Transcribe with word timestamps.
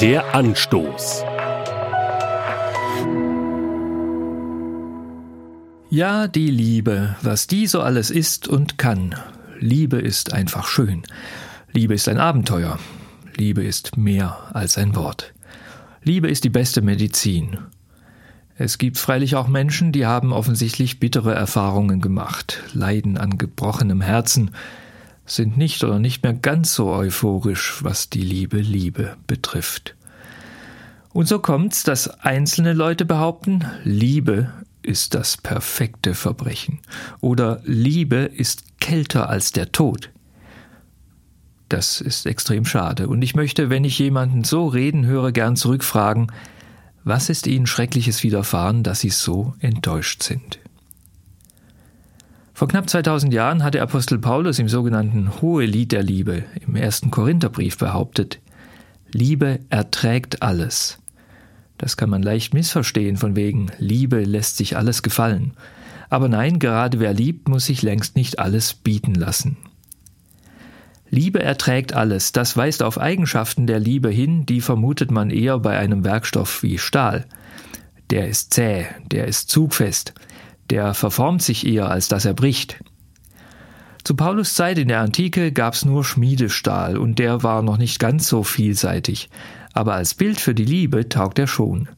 Der 0.00 0.34
Anstoß. 0.34 1.24
Ja, 5.90 6.26
die 6.26 6.50
Liebe, 6.50 7.16
was 7.20 7.46
die 7.46 7.66
so 7.66 7.82
alles 7.82 8.10
ist 8.10 8.48
und 8.48 8.78
kann. 8.78 9.14
Liebe 9.58 9.98
ist 9.98 10.32
einfach 10.32 10.66
schön. 10.68 11.02
Liebe 11.72 11.92
ist 11.92 12.08
ein 12.08 12.16
Abenteuer. 12.16 12.78
Liebe 13.36 13.62
ist 13.62 13.98
mehr 13.98 14.38
als 14.54 14.78
ein 14.78 14.96
Wort. 14.96 15.34
Liebe 16.02 16.28
ist 16.28 16.44
die 16.44 16.48
beste 16.48 16.80
Medizin. 16.80 17.58
Es 18.56 18.78
gibt 18.78 18.96
freilich 18.96 19.36
auch 19.36 19.48
Menschen, 19.48 19.92
die 19.92 20.06
haben 20.06 20.32
offensichtlich 20.32 20.98
bittere 20.98 21.34
Erfahrungen 21.34 22.00
gemacht, 22.00 22.62
leiden 22.72 23.18
an 23.18 23.36
gebrochenem 23.36 24.00
Herzen, 24.00 24.52
sind 25.30 25.56
nicht 25.56 25.84
oder 25.84 25.98
nicht 25.98 26.22
mehr 26.22 26.34
ganz 26.34 26.74
so 26.74 26.90
euphorisch, 26.90 27.82
was 27.82 28.10
die 28.10 28.22
Liebe 28.22 28.58
Liebe 28.58 29.16
betrifft. 29.26 29.94
Und 31.12 31.26
so 31.26 31.38
kommt's, 31.38 31.82
dass 31.82 32.08
einzelne 32.20 32.72
Leute 32.72 33.04
behaupten, 33.04 33.64
Liebe 33.84 34.52
ist 34.82 35.14
das 35.14 35.36
perfekte 35.36 36.14
Verbrechen 36.14 36.80
oder 37.20 37.60
Liebe 37.64 38.16
ist 38.16 38.80
kälter 38.80 39.28
als 39.28 39.52
der 39.52 39.72
Tod. 39.72 40.10
Das 41.68 42.00
ist 42.00 42.26
extrem 42.26 42.64
schade, 42.64 43.08
und 43.08 43.22
ich 43.22 43.36
möchte, 43.36 43.70
wenn 43.70 43.84
ich 43.84 43.98
jemanden 43.98 44.42
so 44.42 44.66
reden 44.66 45.06
höre, 45.06 45.30
gern 45.30 45.54
zurückfragen, 45.54 46.32
was 47.04 47.28
ist 47.28 47.46
ihnen 47.46 47.66
Schreckliches 47.66 48.22
widerfahren, 48.22 48.82
dass 48.82 49.00
sie 49.00 49.10
so 49.10 49.54
enttäuscht 49.60 50.22
sind? 50.22 50.58
Vor 52.60 52.68
knapp 52.68 52.90
2000 52.90 53.32
Jahren 53.32 53.64
hat 53.64 53.72
der 53.72 53.82
Apostel 53.82 54.18
Paulus 54.18 54.58
im 54.58 54.68
sogenannten 54.68 55.40
Hohelied 55.40 55.92
der 55.92 56.02
Liebe 56.02 56.44
im 56.66 56.76
ersten 56.76 57.10
Korintherbrief 57.10 57.78
behauptet, 57.78 58.38
Liebe 59.10 59.60
erträgt 59.70 60.42
alles. 60.42 60.98
Das 61.78 61.96
kann 61.96 62.10
man 62.10 62.22
leicht 62.22 62.52
missverstehen 62.52 63.16
von 63.16 63.34
wegen 63.34 63.68
Liebe 63.78 64.24
lässt 64.24 64.58
sich 64.58 64.76
alles 64.76 65.02
gefallen. 65.02 65.54
Aber 66.10 66.28
nein, 66.28 66.58
gerade 66.58 67.00
wer 67.00 67.14
liebt, 67.14 67.48
muss 67.48 67.64
sich 67.64 67.80
längst 67.80 68.14
nicht 68.14 68.38
alles 68.38 68.74
bieten 68.74 69.14
lassen. 69.14 69.56
Liebe 71.08 71.42
erträgt 71.42 71.94
alles, 71.94 72.32
das 72.32 72.58
weist 72.58 72.82
auf 72.82 73.00
Eigenschaften 73.00 73.66
der 73.66 73.80
Liebe 73.80 74.10
hin, 74.10 74.44
die 74.44 74.60
vermutet 74.60 75.10
man 75.10 75.30
eher 75.30 75.58
bei 75.58 75.78
einem 75.78 76.04
Werkstoff 76.04 76.62
wie 76.62 76.76
Stahl. 76.76 77.24
Der 78.10 78.28
ist 78.28 78.52
zäh, 78.52 78.84
der 79.10 79.28
ist 79.28 79.48
zugfest, 79.48 80.12
der 80.70 80.94
verformt 80.94 81.42
sich 81.42 81.66
eher, 81.66 81.90
als 81.90 82.08
dass 82.08 82.24
er 82.24 82.34
bricht. 82.34 82.82
Zu 84.04 84.16
Paulus 84.16 84.54
Zeit 84.54 84.78
in 84.78 84.88
der 84.88 85.00
Antike 85.00 85.52
gab's 85.52 85.84
nur 85.84 86.04
Schmiedestahl, 86.04 86.96
und 86.96 87.18
der 87.18 87.42
war 87.42 87.62
noch 87.62 87.76
nicht 87.76 87.98
ganz 87.98 88.28
so 88.28 88.42
vielseitig, 88.42 89.28
aber 89.72 89.94
als 89.94 90.14
Bild 90.14 90.40
für 90.40 90.54
die 90.54 90.64
Liebe 90.64 91.08
taugt 91.08 91.38
er 91.38 91.46
schon. 91.46 91.88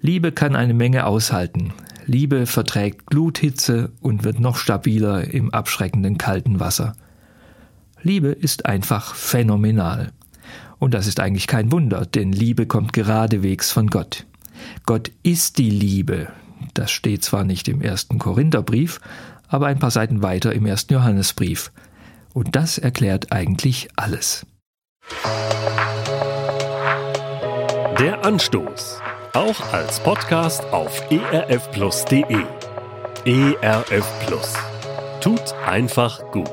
Liebe 0.00 0.32
kann 0.32 0.56
eine 0.56 0.74
Menge 0.74 1.04
aushalten. 1.04 1.72
Liebe 2.06 2.46
verträgt 2.46 3.06
Gluthitze 3.06 3.92
und 4.00 4.24
wird 4.24 4.40
noch 4.40 4.56
stabiler 4.56 5.24
im 5.24 5.52
abschreckenden 5.52 6.16
kalten 6.16 6.58
Wasser. 6.58 6.94
Liebe 8.02 8.28
ist 8.28 8.64
einfach 8.66 9.14
phänomenal. 9.14 10.12
Und 10.78 10.94
das 10.94 11.06
ist 11.06 11.20
eigentlich 11.20 11.46
kein 11.46 11.70
Wunder, 11.70 12.06
denn 12.06 12.32
Liebe 12.32 12.66
kommt 12.66 12.94
geradewegs 12.94 13.70
von 13.70 13.88
Gott. 13.88 14.26
Gott 14.86 15.12
ist 15.22 15.58
die 15.58 15.70
Liebe. 15.70 16.28
Das 16.74 16.90
steht 16.90 17.24
zwar 17.24 17.44
nicht 17.44 17.68
im 17.68 17.80
ersten 17.80 18.18
Korintherbrief, 18.18 19.00
aber 19.48 19.66
ein 19.66 19.78
paar 19.78 19.90
Seiten 19.90 20.22
weiter 20.22 20.52
im 20.52 20.66
ersten 20.66 20.94
Johannesbrief. 20.94 21.72
Und 22.32 22.56
das 22.56 22.78
erklärt 22.78 23.32
eigentlich 23.32 23.88
alles. 23.96 24.46
Der 27.98 28.24
Anstoß. 28.24 29.00
Auch 29.32 29.72
als 29.72 30.00
Podcast 30.00 30.64
auf 30.72 31.02
erfplus.de. 31.10 32.44
ERF 33.24 34.26
Plus. 34.26 34.54
Tut 35.20 35.52
einfach 35.66 36.22
gut. 36.30 36.50